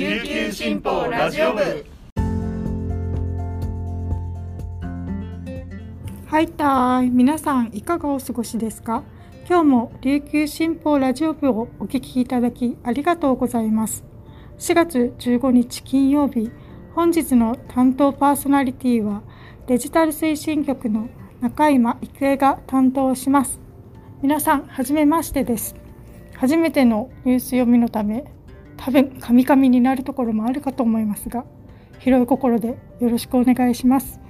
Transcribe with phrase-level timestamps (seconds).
[0.00, 1.60] 琉球新報ラジオ部。
[6.24, 7.10] はいたーい。
[7.10, 9.02] 皆さんいかがお過ごしですか？
[9.46, 14.02] 今日も琉球新報ラジオ部をお聞きいただきありがとうございます。
[14.58, 16.50] 4月15日金曜日
[16.94, 19.20] 本日の担当パーソナリティは
[19.66, 21.10] デジタル推進局の
[21.42, 23.60] 中今郁恵が担当します。
[24.22, 25.74] 皆さんはじめましてです。
[26.36, 28.24] 初めてのニュース読みのため
[28.80, 31.44] 多分カミカミになるところもあるかと思いますが
[31.98, 34.20] 広い心でよろしくお願いします。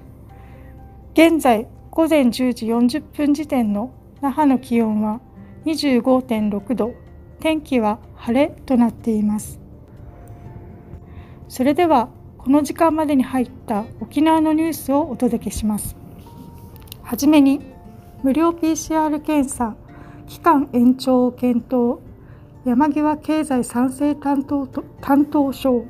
[1.14, 5.20] 現在午前10時40分時点の那覇の気温は
[5.66, 6.94] 25.6度
[7.38, 9.60] 天気は晴れとなっています。
[11.48, 12.08] それでは
[12.38, 15.96] この時間までに入った沖縄のニュースをお届けします。
[17.02, 17.60] はじめに
[18.24, 19.76] 無料 PCR 検査
[20.26, 22.09] 期間延長を検討。
[22.62, 24.66] 山際経済再生担当
[25.00, 25.86] 担当省。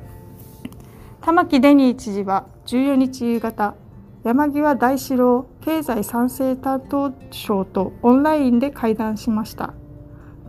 [1.19, 3.75] 玉城デニー知事は14日夕方
[4.23, 9.73] 山際大志郎経済再生担当省とオンラインで会談しました。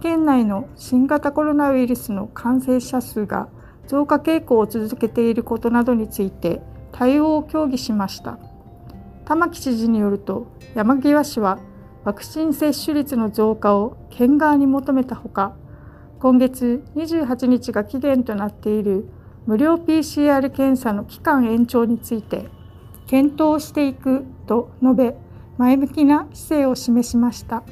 [0.00, 3.48] 県内の新型コロナウイルスの感染者数が
[3.88, 8.38] 増加傾向を続けていることなどについて対応を協議しました。
[9.24, 11.58] 玉城知事によると山際氏は
[12.04, 15.56] ワクチン接種率の増加を県側に求めたほか
[16.22, 19.08] 今月28日が期限となっている
[19.44, 22.46] 無料 PCR 検査の期間延長について
[23.08, 25.16] 検討していくと述べ
[25.58, 27.64] 前向きな姿勢を示しました。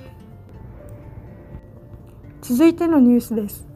[2.43, 3.69] 続いてのニュースです。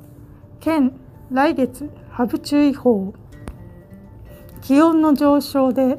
[0.59, 0.99] 県
[1.31, 3.15] 来月ハブ注意報。
[4.61, 5.99] 気温の上昇で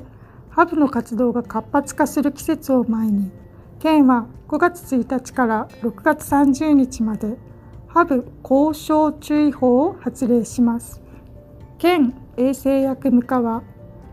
[0.50, 3.32] ハブの活動が活発化する季節を前に
[3.80, 7.38] 県は5月1日から6月30日まで
[7.96, 11.02] ハブ交渉注意報を発令します。
[11.78, 13.64] 県衛生役務課は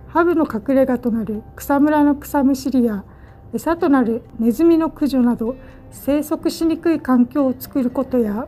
[0.07, 3.05] ハブの隠れ家となる草むらの草むしりや
[3.53, 5.57] 餌となるネズミの駆除など
[5.91, 8.47] 生息しにくい環境を作ることや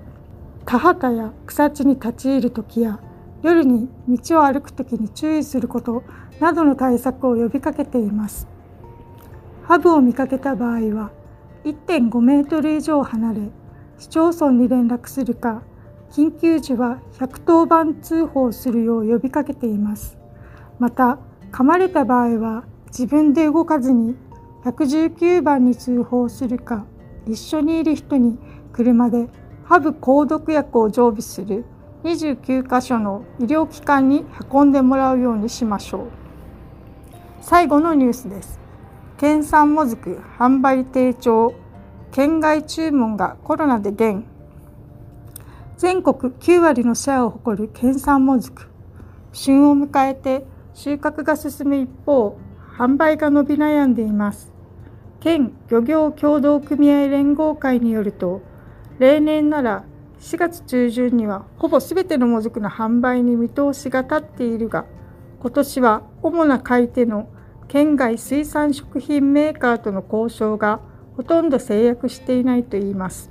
[0.66, 3.00] 田畑や草地に立ち入る時や
[3.42, 6.04] 夜に道を歩く時に注意すること
[6.38, 8.46] などの対策を呼びかけています。
[9.64, 11.10] ハブを見かけた場合は
[11.64, 13.40] 1.5メートル以上離れ
[13.98, 15.62] 市町村に連絡するか
[16.10, 20.16] 緊急時は110番通報するよう呼びかけています。
[20.78, 21.18] また
[21.52, 24.16] 噛まれた場合は自分で動かずに
[24.64, 26.84] 119番に通報するか
[27.26, 28.38] 一緒にいる人に
[28.72, 29.28] 車で
[29.64, 31.64] ハブ購読薬を常備する
[32.04, 36.06] 29カ所の医療機関に運んでもらうようにしましょう。
[37.40, 38.60] 最後のニュースです。
[39.16, 41.54] 県産もずく販売低調。
[42.14, 44.24] 県外注文がコロナで減。
[45.76, 48.68] 全国9割のシェアを誇る県産もずく。
[49.32, 52.38] 旬を迎えて収穫が進む一方
[52.78, 54.52] 販売が伸び悩んでいます。
[55.18, 58.42] 県漁業協同組合連合会によると
[59.00, 59.84] 例年なら
[60.20, 64.84] 4月中旬にはほぼ全てのもずくの販売に見通しが立っているが
[65.40, 67.28] 今年は主な買い手の
[67.66, 70.80] 県外水産食品メーカーとの交渉が
[71.16, 73.30] ほとんど制約していないといいます。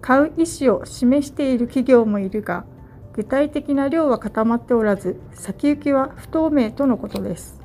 [0.00, 2.64] 買う意思を示している企業もいるが、
[3.12, 7.60] 具体的な量は固まっておらず、先行きは不透明とのことです。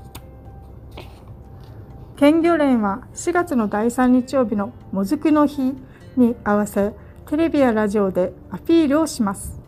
[2.15, 5.73] 県漁連は4月の第3日曜日のもずくの日
[6.15, 6.93] に合わせ、
[7.27, 9.59] テレビやラジオでアピールをします。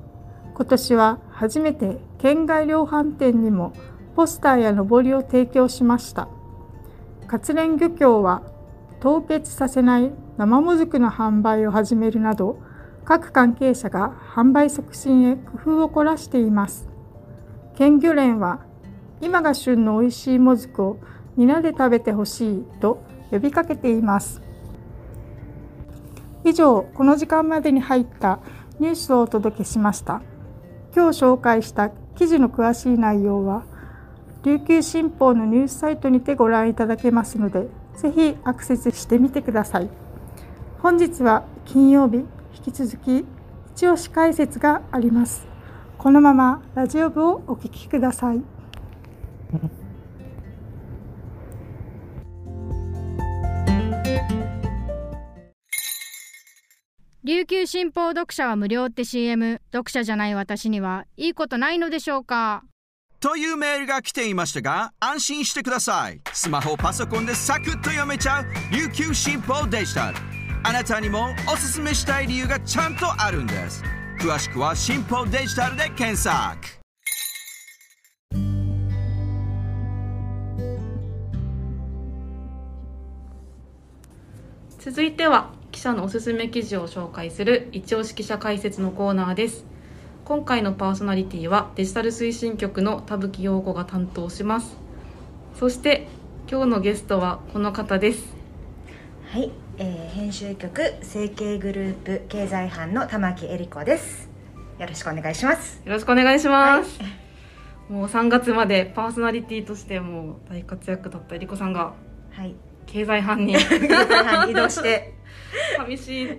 [0.54, 3.74] 今年は初めて県外量販店にも
[4.16, 6.28] ポスターやのぼりを提供しました。
[7.26, 8.44] 活連漁協は
[9.04, 12.62] 凍結させない生もずくの販売を始めるなど
[13.04, 16.88] 各関係者が販売促進へ工夫を凝らしています。
[17.76, 18.62] 県漁連は
[19.20, 21.00] 今が旬の美味しいもずくを
[21.36, 24.42] 皆で食べてほしいと呼びかけています。
[26.46, 28.40] 以上この時間までに入った
[28.80, 30.22] ニュースをお届けしました。
[30.96, 33.66] 今日紹介した記事の詳しい内容は
[34.44, 37.68] 琉球新報のニュースサイトにてご覧いただけますので
[37.98, 39.90] ぜひアクセスしてみてください。
[40.80, 42.26] 本日は金曜日、引
[42.66, 43.26] き続き
[43.76, 45.48] 一押し解説があります。
[45.98, 48.42] このままラジオ部をお聞きください。
[57.24, 62.64] 琉球新報読者は無料って CM 読者じゃない私にはいいことないのでしょうか？
[63.24, 66.20] というメールが来ていましたが安心してください。
[66.34, 70.18] スマホパソコンでサクッと読めちゃう琉球新報デジタル。
[70.62, 73.82] あなたにもおすすめしたい理由がちゃんとあるんです。
[74.20, 76.60] 詳しくは新報デジタルで検索。
[84.80, 89.73] 続いては記者のおすすめ記事を紹介する一押し記者解説のコーナーです。
[90.26, 94.78] 今回のパーソナリティはデジタル推進局の田吹陽子が担当します。
[95.60, 96.08] そして
[96.50, 98.34] 今日のゲストはこの方です。
[99.32, 104.30] はい、えー、編集局成形グループ経済班の玉木恵理子です。
[104.80, 105.82] よろしくお願いします。
[105.84, 107.02] よろしくお願いします、
[107.92, 111.96] もう3月までパーソナリティとしてもう大活躍だったえりこさんが
[112.32, 112.56] はい。
[112.86, 113.56] 経済班に。
[113.56, 115.16] 経済班に移動して。
[115.76, 116.34] 寂しいと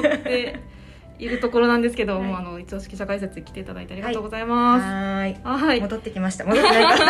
[0.00, 0.77] って
[1.18, 2.22] いるところなんですけど、はい。
[2.24, 4.84] もうあの一応記者解説に来ていただいてありがとうございます。
[4.84, 5.40] はーい。
[5.42, 6.44] はい、戻ってきました。
[6.44, 6.98] 戻ってない。
[6.98, 7.04] か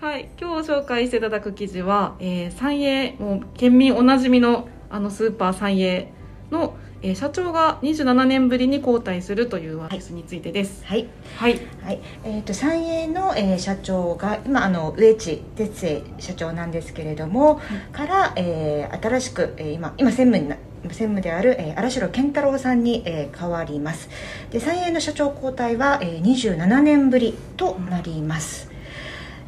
[0.06, 6.12] はい、今日紹介していただく記事は、えー、三栄もう県民おなじみのあのスーパー三栄
[6.50, 10.84] の、えー社長が27年ぶりに交代するというニュースについてです。
[10.86, 11.08] はい。
[11.36, 17.60] はい、はい、えっ、と三栄の、えー社長が今あの上地哲也社長なんですけれども、
[17.92, 24.08] から、えー新しく、えー今今専務にな専務である、えー、荒城健太郎さんに、えー変わります。
[24.50, 28.68] で三栄の社長交代は、えー、27年ぶりとなります、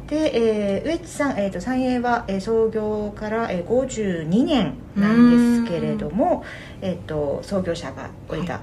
[0.07, 6.43] で、えー、上地さん、えー、と三栄は、えー創業から、えー、52年なんですけれども、
[6.81, 8.61] えー、と創業者が折田、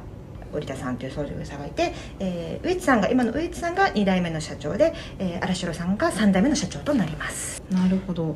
[0.53, 7.63] 折田さんという創業者がいて、えー、上地さんが今の上地さんが2代目の社長で、えー、荒城さんが3代目の社長となります。
[7.71, 8.35] なるほど。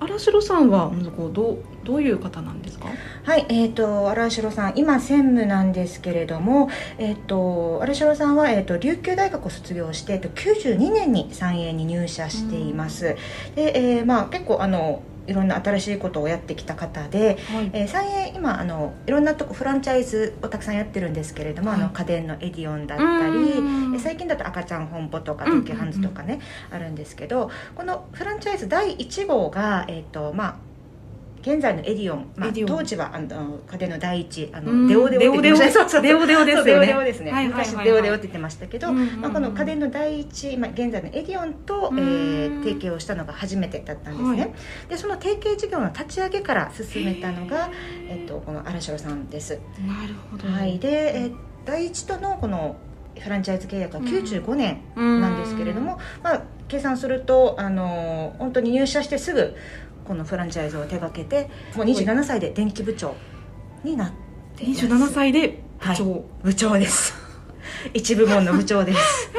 [0.00, 2.88] 荒城さんはまずこうどうどういう方なんですか？
[3.24, 6.68] はい、えー、と荒城さん今専務なんですけれども、
[6.98, 13.16] えー、と荒城さんは、えー、と琉球大学を卒業して、えー、と92年に三栄に入社しています、
[13.54, 17.70] で、えーまあ、結構あのいろんな新しいことをやってきた方で、はい。
[17.72, 21.80] えー、三栄今あのいろんなとこフランチャイズをたくさんやってるんですけれども、はい。
[21.80, 26.40] あの家電のエディオンだったり最近だと赤ちゃん本舗とかうん東急ハンズとかね、
[26.70, 30.56] あるんですけどこのフランチャイズ第1号が、えーとまあ、
[31.42, 34.86] 現在のエディオン、まあ、当時はあの家電の第一あうん。
[34.86, 36.00] のデオデオって言ってました。
[36.00, 36.58] デオデオです。
[36.58, 36.64] よね。
[36.64, 44.52] デオデオですね、昔デオデオって言ってましたけど、まあ、この家電の第一、まあ、現在のエディオンと、えーうん提携をしたのが初めてだったんですね、はい。
[44.88, 47.70] でその提携事業の立ち上げから進めたのが、
[48.08, 50.46] えっと、この新城さんです、なるほど。
[50.48, 51.34] はい、で、えー
[51.64, 52.76] 第一とのこの
[53.18, 59.54] フランチャイズ契約は95年なんですけれども、まあ、計算するとあのー本当に入社してすぐ
[60.10, 63.14] このフランチャイズを手掛けてもう27歳で電気部長
[63.84, 64.12] になっ
[64.56, 64.86] ています。
[64.86, 66.24] 27歳で部長。
[66.42, 67.14] 部長です。
[67.94, 68.98] 一部門の部長です。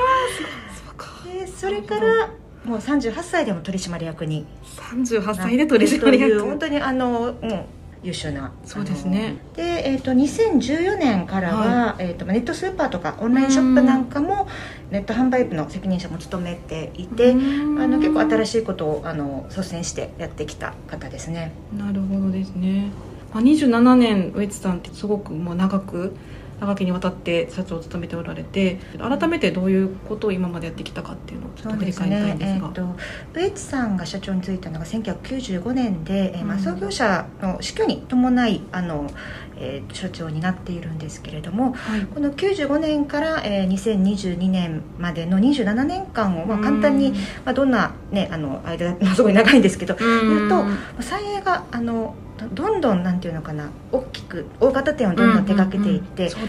[0.88, 1.10] そうか。
[1.26, 2.30] でそれから
[2.64, 4.46] もう38歳でも取締役に。
[4.78, 7.66] 38歳で取締という役本当にあの、うん、
[8.04, 9.38] 優秀なそうですね。
[9.56, 14.48] で、えー、と2014年からは、えー、とネットスーパーとかオンラインショップなんかも
[14.92, 21.54] ネット販売部の責任者も務めていて、あの結構新ししいことをあの率先してやってきた方ですね。
[21.74, 22.92] いなるほどですね、
[23.34, 26.16] まあ、27年上地さんってすごくもう長く
[26.62, 32.68] 長きにわたって社長を務めておられて改めてどういうことを今までやってきたかっていうのをちょっと振り返りたいんですが。
[32.68, 32.96] えー、と
[33.34, 39.10] 上地さんが社長に就いたのが1995年で、えーまあ、うん創業者の死去に伴いあの、
[39.58, 42.02] えー、所長になっているんですけれどもはい。
[42.06, 47.14] この95年から、えー、2022年までの27年間を、まあ、簡単に、
[47.44, 52.14] まあ、どんな、ね、あの間すごい長いんですけど言うとまあ三栄があの
[52.50, 56.48] どどんどんなんていうのかな大きく大型店をどんどん手掛けていって、そう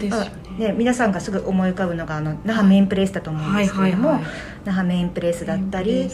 [0.57, 0.73] ね。
[0.77, 6.09] 皆さんがすぐ思い浮かぶのがあの那覇メインプレイスだと思うんはいですけれども、はいはい那覇メインプレイスだったり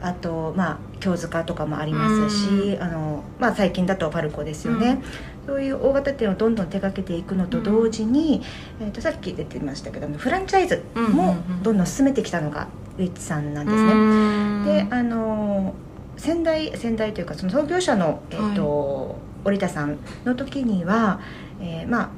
[0.00, 5.02] あとまあ京塚とかもありますし、あのまあ、最近だとパルコですよね、
[5.46, 8.42] そういう大型店をどんどん手掛けていくのと同時に、
[8.80, 12.68] えー、とさっき出てましたけどフランチャイズもどんどん進めてきたのが
[12.98, 14.86] ウィッチさんなんですね。
[14.86, 15.74] であの
[16.18, 21.20] 先代先代というかその創業者の、えーと折田さんの時には、
[21.60, 22.08] えーまあ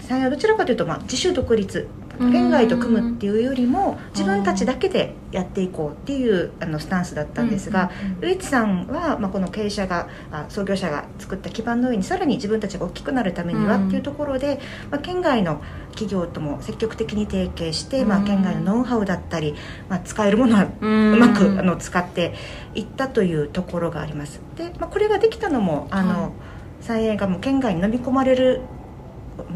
[0.00, 1.86] 三栄はどちらかというと、まあ、自主独立
[2.20, 14.60] 県外と組むっていうよりも自分たちだけでやっていこうっていうあのスタンスだったんですが、上地さんは、まあ、この経営者があ創業者が作った基盤の上にさらに自分たちが大きくなるためにはっていうところで、
[14.90, 15.62] まあ、県外の
[15.92, 19.54] 企業とも積極的に提携して、まあ、県外のノウハウだったり、
[19.88, 22.34] まあ、使えるものはううまくあの使って
[22.74, 24.40] いったというところがあります。
[24.56, 26.32] で、まあ、これができたのもあの、はい。
[26.80, 28.62] 三栄がもう県外に飲み込まれる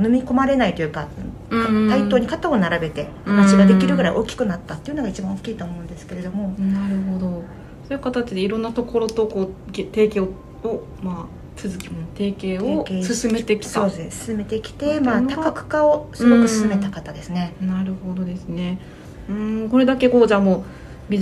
[0.00, 1.33] 飲み込まれないというかうん
[1.88, 7.44] 対等に肩を並べて話ができるぐらい大きくなったっていうのが一番大きいと思うんですけれども、なるほど。
[7.88, 10.32] そういう形でいろんなところとこうけ提携を
[10.66, 13.70] をまあ続き提携を進めてきた。
[13.70, 14.26] そうです。
[14.26, 17.54] 進めてきて、まあ、多角化をすごく進めた方ですね。
[17.60, 18.78] なるほどですね。
[19.28, 20.64] うんこれだけこうじゃあも
[21.10, 21.14] う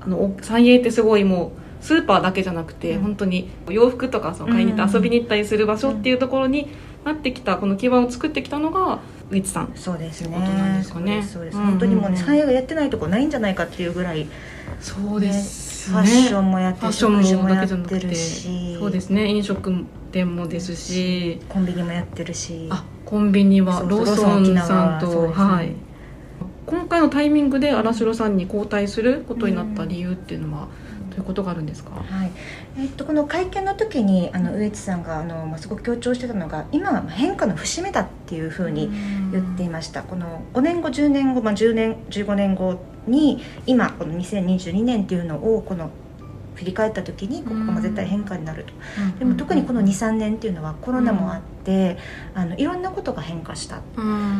[0.00, 3.02] あのお三栄ってすごいもうスーパーだけじゃなくて、うん。
[3.02, 6.68] 本当に洋服とかその買いに行って遊びに行ったりする場所っていうところに
[7.04, 9.00] なってきたこの基盤を作ってきたのが
[9.32, 10.38] ウィッチさんそうですね。
[10.76, 11.22] ですかね。
[11.22, 11.56] そうです。
[11.56, 14.28] 本当にもうね三栄がやってないとこないんじゃないかっていうぐらい、ね、
[14.80, 19.26] そうですファッションもやってるファッション食事もやってけじゃなくてるしそうですね。
[19.26, 21.40] 飲食店もですし。
[21.48, 22.68] コンビニもやってるし。
[22.70, 25.74] あコンビニはローソンさんと、はい。
[26.66, 30.68] 今回のタイミングで荒城さんに交代することになった理由っていうのは
[31.10, 32.30] どういうことがあるんですか、はい。
[32.78, 38.90] えっと、この会見の時にあの上地さんがあの、まあ、すごく強調してたのが今は変化の節目だっていうふうに
[39.30, 45.90] 言っていました、この5年後10年後、まあ、10年15年後に今この2022年っていうのをこの
[46.54, 48.72] 振り返った時にここが絶対変化になると、
[49.18, 51.98] でも特にこの23年っていうのはコロナもあって、
[52.34, 53.82] あのいろんなことが変化した。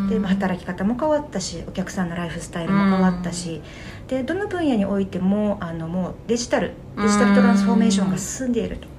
[0.08, 3.60] でまあ働き方も変わったしお客さんのライフスタイルも変わったし、
[4.08, 8.91] でどの分野においてもあのもうデジタルデジタルトランスフォーメーションが進んでいると。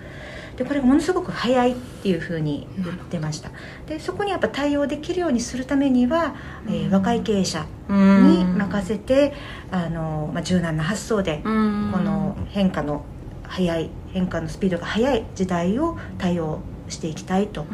[0.58, 3.52] でこれがものすごく早いっていうふうに言ってました。
[3.88, 6.36] でそこにやっぱ対応できるようにするためには、
[6.68, 9.34] えー若い経営者に任せて
[9.72, 13.04] あの、まあ、柔軟な発想でここの変化の
[13.44, 17.66] 早い変化のスピードが速い時代を対応していきたいと。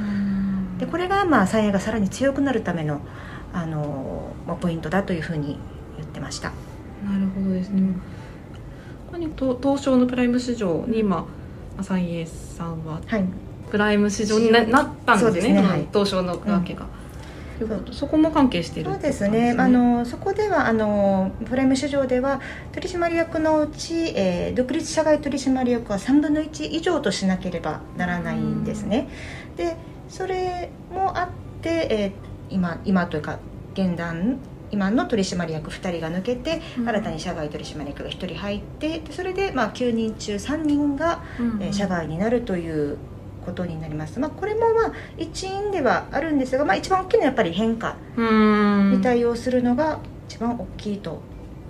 [0.78, 3.02] でこれがまあ再エがさらに強くなるための
[3.54, 5.60] あの、まあ、ポイントだというふうに
[5.98, 6.54] 言ってました。
[7.06, 7.94] なるほどですね。
[9.08, 11.26] ここに東東証のプライム市場に今
[11.84, 13.24] サイエさんははい。
[13.70, 15.54] プライム市場にななったんですね。
[15.54, 15.62] ね。
[15.62, 15.88] はい。
[15.92, 16.86] 東証のわけが。
[17.60, 19.54] ということそこも関係しているそうですね。
[19.58, 22.40] あのそこではあのプライム市場では
[22.72, 29.10] 取締役のうち、えー独立社外取締役は3分の1以上としなければならないんですね。
[29.58, 29.76] で
[30.08, 31.30] それもあっ
[31.62, 33.40] て、えー今今というか
[33.74, 34.40] 現段
[34.72, 36.90] 今の取締役2人が抜けて、うん。
[36.90, 42.98] 新たに社外取締役が1人入ってでそれで、まあ、9人中3人が、うんえー社外になるという
[43.46, 48.92] ことになります、まあ、これもまあ一因ではあるんですが、まあ、一番大きいのはやっぱり変化うん。
[48.92, 51.22] に対応するのが一番大きいと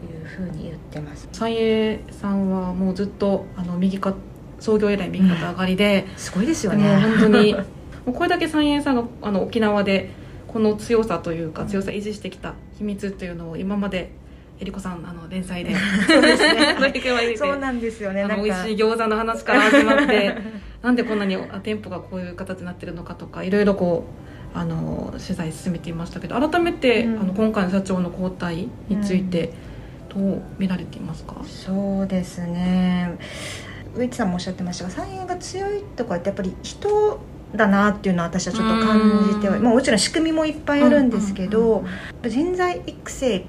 [0.03, 1.27] いうふうに言ってます。
[1.31, 4.13] サイエさんはもうずっとあの右か
[4.59, 6.99] 創業以来右肩上がりで、すごいですよね。
[7.19, 7.53] 本当に
[8.05, 10.09] もうこれだけサイエさんがあの沖縄で
[10.47, 14.09] この強さというか強さ維持してきた秘密っていうのを今まで
[14.59, 15.73] えりこさんあの連載で。
[16.07, 17.35] そうですね。
[17.37, 18.23] そうなんですよね。
[18.23, 18.43] あなんか。
[18.43, 20.35] の美味しい餃子の話から始まって
[20.81, 24.05] なんでこんなにあ店舗がこういう形になってるのかとかいろいろこ
[24.55, 27.21] うあの取材進めていましたけど改めて、うん。
[27.21, 29.51] あの今回の社長の交代について
[30.09, 33.17] どう見られていますか、そうですね。
[33.95, 37.19] 植地さんもおっしゃってましたが三円が強いところってやっぱり人
[37.55, 39.63] だなっていうのは私はちょっと感じてはうん。
[39.63, 41.87] まあ、もちろん仕組みもいっぱいあるんですけど、うん
[42.29, 43.45] 人材育成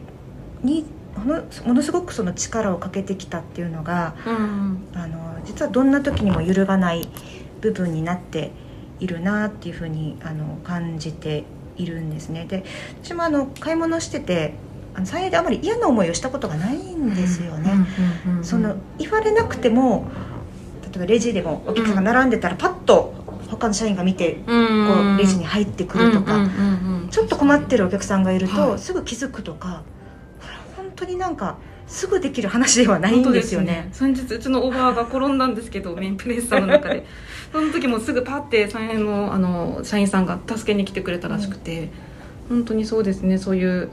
[0.62, 0.84] に
[1.16, 4.88] ものものすごくその力をかけてきたっていうのがうん。
[4.94, 7.08] あの実はどんな時にも揺るがない
[7.60, 8.52] 部分になって
[9.00, 11.44] いるなっていうふうにあの感じて
[11.76, 12.46] いるんですね。
[12.46, 12.64] で
[13.02, 14.54] 私もあの買い物してて
[14.94, 17.72] あの三栄であまり嫌な思いをしたことがないんですよね、
[18.42, 20.10] その言われなくても
[20.82, 23.14] 例えばレジでもお客さんが並んでたらパッと
[23.50, 25.14] 他の社員が見てこうん。
[25.16, 28.78] うレジに入ってくるとか、うんうんうんうんちょっと困ってるお客さんがいると、はい。
[28.78, 29.82] すぐ気づくとか
[30.40, 33.88] これ本当になんかすぐできる話ではないんですよね。
[33.90, 37.04] 先日うちのおばあが転んだんですけどメインプレイスさんの中で。
[37.52, 41.90] その時もすぐパッて3円のあの社員さんが助けに来てくれたらしくて、
[42.48, 43.38] 本当にそうですね。
[43.38, 43.88] そういう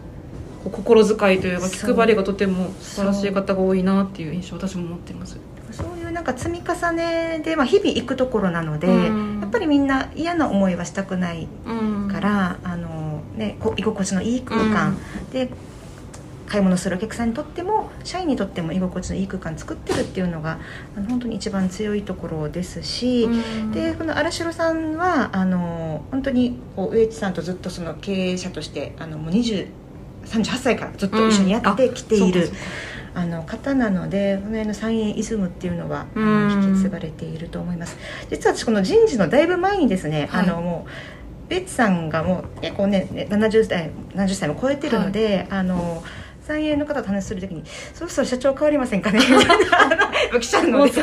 [0.71, 5.39] 心遣いというか気配りがとても素晴らしい方が多いなっていう印象を私も持っています。
[5.71, 9.36] そういうなんか積み重ねで、まあ、日々行くところなので、うん。
[9.36, 12.09] やっぱりみんな嫌な思いはしたくないうん。
[12.09, 14.97] から、あのね、こ居心地のいい空間、
[15.31, 15.49] で
[16.47, 20.59] 買い物するお客さんにとっても社員にとっても居心地のいい空間作ってるっていうのが
[20.95, 23.29] あの本当に一番強いところですし、う
[23.65, 23.71] ん。
[23.71, 29.67] でこの荒城さんはあの本当に上地さんとずっとその経営者としてあのもう20
[30.27, 32.61] 38歳からずっと一緒にやってきている、そうかそうか
[33.17, 37.97] あの方なのでこの辺の三円イズムっていうのは引き継がれていると思います。
[38.29, 40.47] 実は私この人事のだいぶ前にですね、はい。
[40.47, 46.03] あのもうベッツさんがもう結構ねね70歳 ,70 歳も超えてるので、あの
[46.41, 47.63] 三円の方と話するときに
[47.95, 49.19] そろそろ社長変わりませんかね？
[49.19, 50.85] みたいなあの。
[50.85, 50.93] で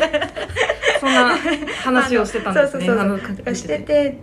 [1.00, 1.37] そんな
[1.83, 2.87] 話をしてたんですね。
[2.87, 4.18] そうそうそうしてて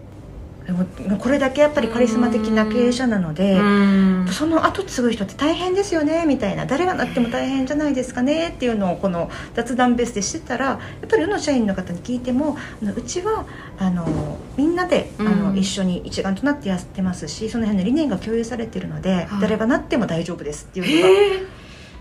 [0.73, 4.27] でもこれだけやっぱりカリスマ的な経営者なので、うん。
[4.31, 6.65] その後継ぐ人って大変ですよねみたいな。
[6.65, 13.45] 誰がなっても大変じゃないですかねっていうのをこの雑談ベースでしてたらやっぱり世の社員の方に聞いてもうちは
[13.77, 15.57] あのみんなであの、うん。
[15.57, 19.27] 一緒に一丸となってやってますしその辺の理念が共有されてるので、はい。
[19.41, 21.51] 誰がなっても大丈夫ですっていうのが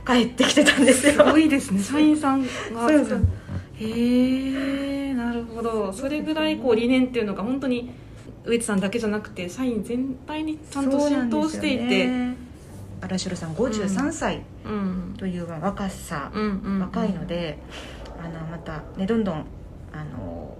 [0.04, 1.12] 返ってきてたんですよ。
[1.12, 1.82] すごいですね。
[1.82, 2.48] 社員さんが。
[3.80, 5.92] へえなるほど。
[5.92, 7.90] それぐらいこう理念っていうのが本当に
[8.44, 12.50] 上地さんだけじゃなくて社員全体にちゃんと浸透していて。
[13.02, 15.14] 荒城さん53歳うん。
[15.16, 16.80] という若さ、うんうんうん。
[16.80, 17.58] 若いので
[18.22, 19.46] あのまたねどんどん
[19.92, 20.56] あの、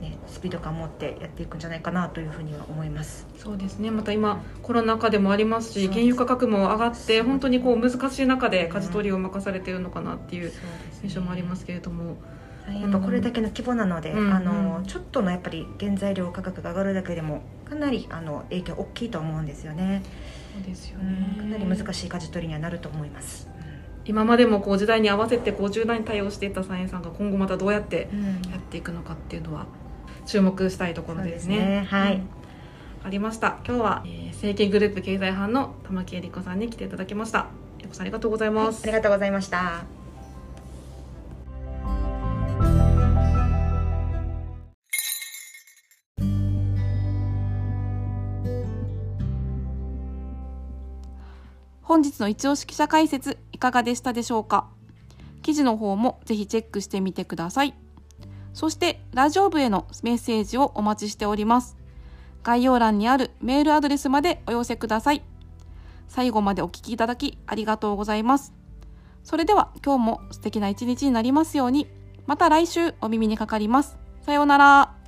[0.00, 3.26] ね、スピード感を持ってやっていくんじゃないかなというふうには思います。
[3.38, 3.90] そうですね。
[3.90, 10.52] また今コロナ禍でもありますし原油価格も上がって本当にこう難しい中で舵取りを任されているのかなっていう
[11.02, 12.16] 印象もありますけれども
[12.68, 20.02] やっぱこれだけの規模なので、うんあのうんちょっとのやっぱり原材料価格が上がるだけでもかなりあの影響大きいと思うんですよね。
[20.54, 23.48] そうですようんかなりね難しい舵取りにはなると思います。
[24.04, 29.66] 今までもこう時代に合わせてこう柔軟に対応していったサイエンさんが今後またどうやってうんやっていくのかっていうのは
[30.26, 31.56] 注目したいところですね。
[31.56, 32.28] すねはいうん
[33.04, 33.58] ありました。
[33.66, 37.48] 今日は、えー、政経グループ経済班の玉木恵理子さんに来ていただきました。
[37.80, 38.82] 恵理子さんありがとうございます。
[38.84, 40.01] ありがとうございました。
[51.92, 54.70] 本日の一押し記者解説いかがでしたでしょうか？
[55.42, 57.74] 記事の方もぜひチェックしてみてください。
[58.54, 61.76] そしてラジオ部へのメッセージをお待ちしております。
[62.44, 65.22] 概要欄にあるメールアドレスまでお寄せください。
[66.08, 68.54] 最後までお聞きいただきありがとうございます。
[69.22, 71.88] それでは今日も素敵な一日になりますように。
[72.24, 73.98] また来週お耳にかかります。
[74.22, 75.01] さようなら。